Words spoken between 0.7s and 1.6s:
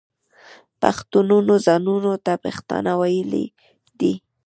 پښتنو